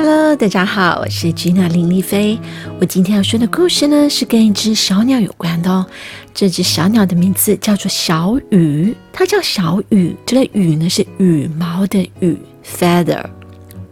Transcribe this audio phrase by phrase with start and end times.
[0.00, 2.38] Hello，大家好，我是吉娜林丽菲。
[2.80, 5.84] 我今天要说的故事呢，是跟一只小鸟有关的哦。
[6.32, 10.14] 这只小鸟的名字叫做小羽，它叫小羽。
[10.24, 13.24] 这个羽呢是羽毛的羽，feather，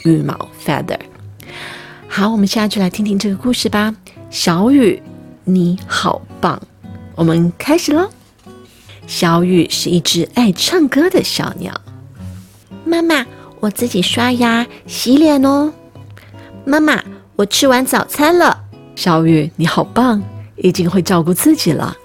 [0.05, 1.00] 羽毛 feather。
[2.07, 3.93] 好，我们现在就来听听这个故事吧。
[4.30, 5.02] 小羽，
[5.43, 6.62] 你好棒！
[7.16, 8.09] 我们开始喽。
[9.09, 11.80] 小羽是一只爱唱歌的小鸟。
[12.84, 13.27] 妈妈，
[13.59, 15.73] 我自己刷牙、洗脸哦。
[16.69, 17.01] 妈妈，
[17.37, 18.65] 我吃完早餐了。
[18.97, 20.20] 小雨，你好棒，
[20.57, 21.97] 已经会照顾自己了。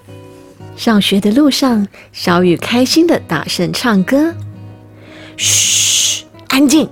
[0.76, 4.32] 上学的路上，小雨开心的大声唱歌。
[5.36, 6.88] 嘘，安静！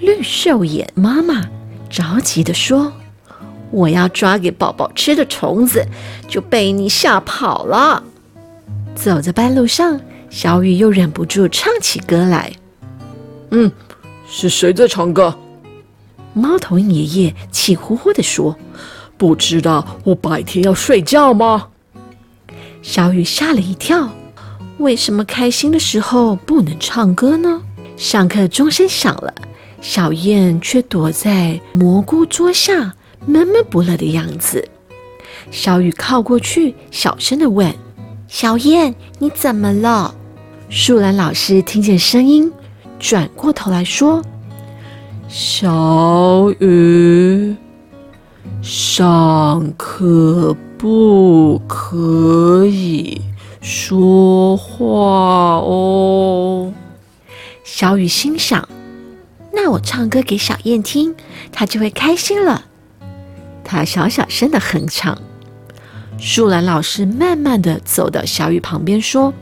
[0.00, 1.48] 绿袖眼妈妈
[1.88, 2.92] 着急的说
[3.70, 5.86] ：“我要抓给宝宝吃的虫子，
[6.26, 8.02] 就被你吓跑了。”
[8.96, 10.00] 走在半路上，
[10.30, 12.52] 小雨又忍不住唱起歌来。
[13.52, 13.70] 嗯，
[14.28, 15.38] 是谁在唱歌？
[16.34, 18.56] 猫头鹰爷爷气呼呼地说
[19.16, 21.68] ：“不知道我白天要睡觉吗？”
[22.82, 24.10] 小雨吓了一跳，
[24.78, 27.62] 为什么开心的时候不能唱歌呢？
[27.96, 29.32] 上课钟声响了，
[29.80, 34.68] 小燕却躲在蘑菇桌下，闷闷不乐的样子。
[35.52, 37.72] 小雨靠过去，小声的问
[38.26, 40.12] ：“小燕，你怎么了？”
[40.68, 42.52] 树兰老师听见声音，
[42.98, 44.20] 转过头来说。
[45.36, 47.56] 小雨，
[48.62, 53.20] 上课不可以
[53.60, 56.72] 说话哦。
[57.64, 58.68] 小雨心想
[59.52, 61.16] ：“那我唱歌给小燕听，
[61.50, 62.66] 她就会开心了。”
[63.64, 65.18] 她小小声的哼唱。
[66.16, 69.34] 树兰老师慢慢的走到小雨旁边说：“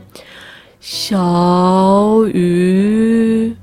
[0.81, 3.55] 小雨。”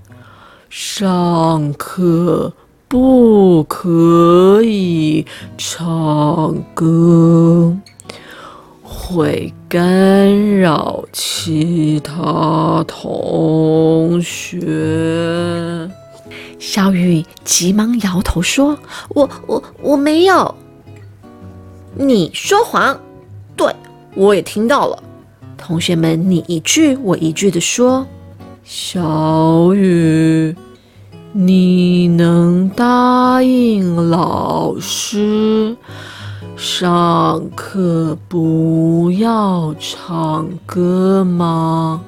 [0.71, 2.53] 上课
[2.87, 5.27] 不可以
[5.59, 7.77] 唱歌，
[8.81, 15.91] 会干扰其他同学。
[16.61, 18.78] 小雨急忙摇头说
[19.11, 20.55] ：“我我我没有。”
[21.99, 22.97] 你说谎！
[23.56, 23.75] 对，
[24.15, 25.03] 我也听到了。
[25.59, 28.06] 同学们你一句我一句的说。
[28.62, 30.55] 小雨，
[31.33, 35.77] 你能答应老师
[36.57, 42.03] 上课不要唱歌吗？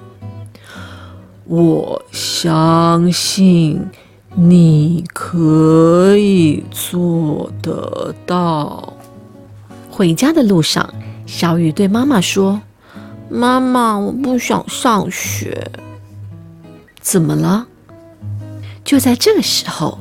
[1.45, 3.81] 我相信
[4.35, 8.93] 你可以做得到。
[9.89, 10.93] 回家的路上，
[11.27, 12.61] 小雨对妈妈说
[13.31, 15.71] ：“妈妈，我不想上学。”
[17.01, 17.69] 怎么了？
[18.85, 19.99] 就在这个时候，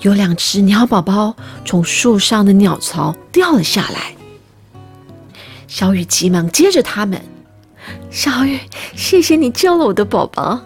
[0.00, 4.14] 有两只鸟宝宝从树上的鸟巢掉了下来。
[5.66, 7.20] 小雨急忙接着它们。
[8.10, 8.58] 小雨，
[8.94, 10.60] 谢谢你救了我的宝宝。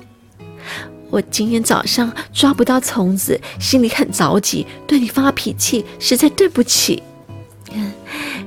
[1.11, 7.03] 我今天早上抓不到虫子，心里很着急，对你发脾气，实在对不起。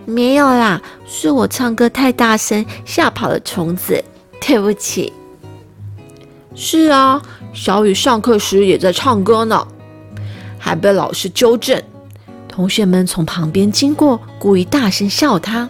[0.05, 4.03] 没有啦，是我唱歌太大声，吓跑了虫子，
[4.39, 5.11] 对不起。
[6.53, 7.21] 是啊，
[7.53, 9.65] 小雨上课时也在唱歌呢，
[10.59, 11.81] 还被老师纠正。
[12.47, 15.69] 同学们从旁边经过，故意大声笑他。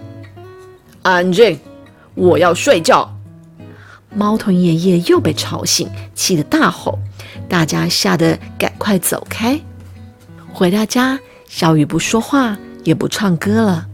[1.03, 1.59] 安静，
[2.15, 3.15] 我要睡觉。
[4.13, 6.97] 猫头鹰爷爷又被吵醒，气得大吼，
[7.47, 9.61] 大家吓得赶快走开。
[10.51, 13.87] 回到家，小雨不说话，也不唱歌了。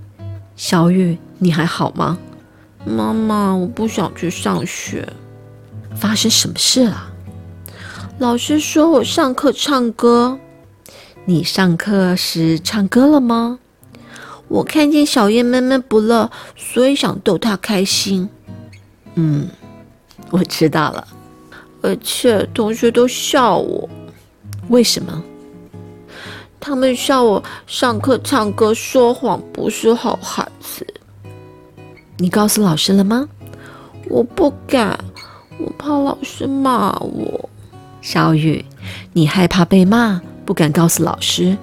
[0.55, 2.17] 小雨，你还好吗？
[2.85, 5.07] 妈妈，我不想去上学。
[5.99, 7.11] 发生什么事了？
[8.19, 10.39] 老师说我上课唱歌。
[11.25, 13.59] 你上课时唱歌了吗？
[14.47, 18.29] 我看见小燕闷闷不乐，所以想逗她开心。
[19.15, 19.49] 嗯，
[20.29, 21.07] 我知道了。
[21.81, 23.89] 而且同学都笑我。
[24.69, 25.23] 为什么？
[26.59, 30.85] 他们笑我上课唱歌说谎，不是好孩子。
[32.17, 33.27] 你告诉老师了吗？
[34.09, 34.97] 我不敢。
[35.59, 37.49] 我怕老师骂我，
[38.01, 38.63] 小雨，
[39.13, 41.57] 你害怕被骂，不敢告诉老师，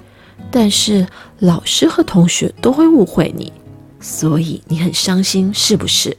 [0.51, 1.07] 但是
[1.39, 3.53] 老师和同学都会误会你，
[3.99, 6.17] 所以你很伤心，是不是？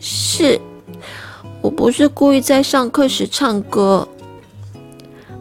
[0.00, 0.60] 是，
[1.60, 4.08] 我不是故意在上课时唱歌。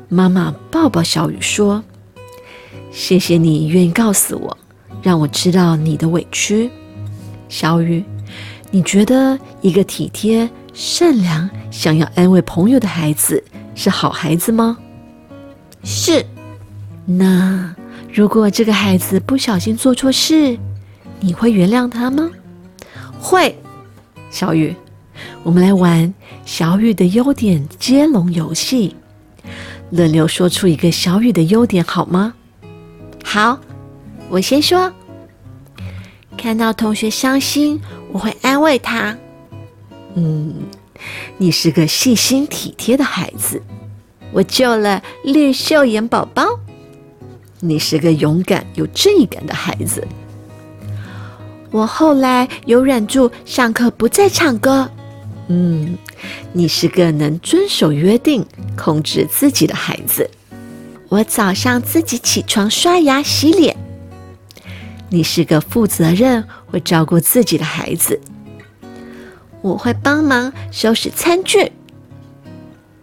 [0.07, 1.83] 妈妈抱抱小雨说
[2.91, 4.57] ：“谢谢你愿意告诉我，
[5.01, 6.69] 让我知道你的委屈。”
[7.49, 8.03] 小雨，
[8.69, 10.47] 你觉得一个体贴？
[10.73, 13.43] 善良、想要安慰朋友的孩子
[13.75, 14.77] 是好孩子吗？
[15.83, 16.25] 是。
[17.05, 17.75] 那
[18.13, 20.57] 如果这个孩子不小心做错事，
[21.19, 22.29] 你会原谅他吗？
[23.19, 23.55] 会，
[24.29, 24.75] 小雨，
[25.43, 26.13] 我们来玩
[26.45, 28.95] 小雨的优点接龙游戏，
[29.89, 32.33] 轮流说出一个小雨的优点，好吗？
[33.23, 33.59] 好，
[34.29, 34.91] 我先说。
[36.37, 37.79] 看到同学伤心，
[38.11, 39.15] 我会安慰他。
[40.15, 40.53] 嗯，
[41.37, 43.61] 你是个细心体贴的孩子。
[44.31, 46.59] 我救了绿袖眼宝宝。
[47.59, 50.07] 你是个勇敢有正义感的孩子。
[51.69, 54.89] 我后来有忍住上课不再唱歌。
[55.47, 55.97] 嗯，
[56.53, 58.45] 你是个能遵守约定、
[58.77, 60.29] 控制自己的孩子。
[61.09, 63.75] 我早上自己起床刷牙洗脸。
[65.09, 68.19] 你是个负责任、会照顾自己的孩子。
[69.61, 71.71] 我会帮忙收拾餐具。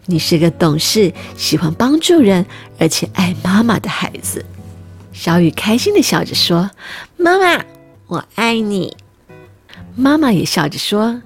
[0.06, 2.46] 你是个懂事、喜欢帮助人，
[2.78, 4.44] 而且爱妈妈的孩子。
[5.12, 6.70] 小雨开心的笑着说
[7.18, 7.64] ：“妈妈，
[8.06, 8.96] 我爱你。”
[9.94, 11.20] 妈妈也笑着说：“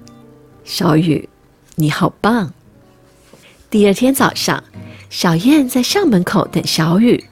[0.65, 1.29] 小雨，
[1.77, 2.53] 你好棒。”
[3.71, 4.65] 第二天早上，
[5.11, 7.25] 小燕在校门口等小雨。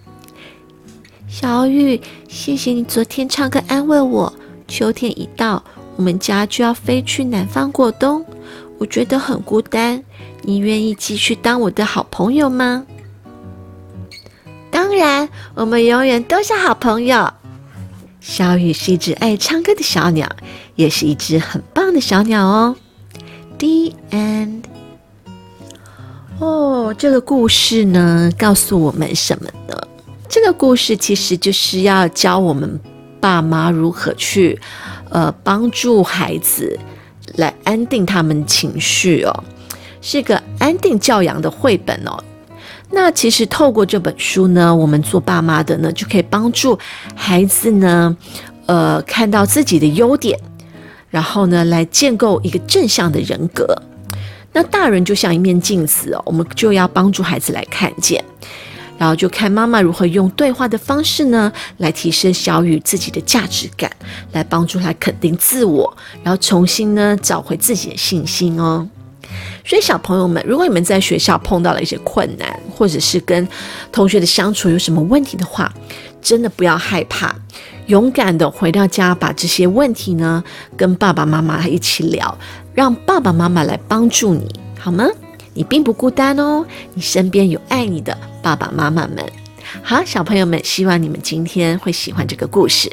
[1.28, 4.32] 小雨，谢谢你昨天唱歌安慰我。
[4.68, 5.64] 秋天一到，
[6.00, 8.24] 我们家就要飞去南方过冬，
[8.78, 10.02] 我觉得很孤单。
[10.40, 12.86] 你愿意继续当我的好朋友吗？
[14.70, 17.30] 当然，我们永远都是好朋友。
[18.18, 20.26] 小雨是一只爱唱歌的小鸟，
[20.74, 22.74] 也是一只很棒的小鸟哦。
[23.58, 24.62] The end。
[26.38, 29.76] 哦，这个故事呢，告诉我们什么呢？
[30.30, 32.80] 这个故事其实就是要教我们
[33.20, 34.58] 爸妈如何去，
[35.10, 36.78] 呃，帮助孩子
[37.34, 39.44] 来安定他们情绪哦，
[40.00, 42.18] 是个安定教养的绘本哦。
[42.92, 46.78] 那其实透过这本书呢，我们做爸妈的呢，就可以帮助
[47.14, 48.16] 孩子呢，
[48.66, 50.38] 呃，看到自己的优点，
[51.08, 53.80] 然后呢，来建构一个正向的人格。
[54.52, 58.24] 那大人就像一面镜子哦，我们就要帮助孩子来看见。
[59.00, 63.90] 然后就看妈妈如何用对话的方式呢，来提升小雨自己的价值感，
[64.32, 68.86] 来帮助他肯定自我，然后重新呢找回自己的信心哦。
[69.64, 73.48] 所以小朋友们，如果你们在学校碰到了一些困难，或者是跟
[73.90, 75.72] 同学的相处有什么问题的话，
[76.20, 77.34] 真的不要害怕，
[77.86, 80.44] 勇敢的回到家，把这些问题呢
[80.76, 82.36] 跟爸爸妈妈一起聊，
[82.74, 84.46] 让爸爸妈妈来帮助你，
[84.78, 85.06] 好吗？
[85.54, 88.14] 你并不孤单哦，你身边有爱你的。
[88.42, 89.24] 爸爸妈妈们，
[89.82, 92.90] 好，小朋友们，希望你们今天会喜欢这个故事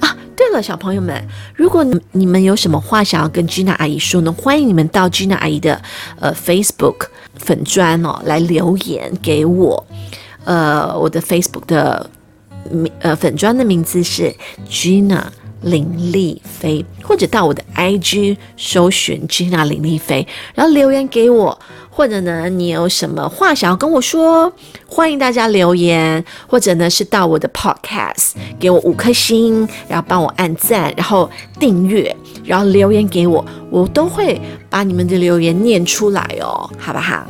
[0.00, 0.16] 啊！
[0.36, 1.22] 对了，小朋友们，
[1.54, 5.80] 如果你们有什么话想要跟 Gina 阿姨说呢，欢迎你们到 Gina 阿姨的
[6.20, 7.06] 呃 Facebook
[7.36, 9.86] 粉砖哦来留言给我。
[10.44, 12.08] 呃，我的 Facebook 的
[12.70, 14.34] 名呃粉砖的名字是
[14.68, 15.24] Gina
[15.62, 21.58] 林丽飞，或者到我的 IG 搜寻 Gina 林丽飞，然后留言给我。
[21.88, 24.52] 或者呢，你有什么话想要跟我说？
[24.86, 32.14] 欢迎大家留言，或者呢是到我的 Podcast 给我五颗星，然后帮我按赞，然后订阅，
[32.44, 34.38] 然后留言给我，我都会
[34.68, 37.26] 把你们的留言念出来哦，好不好？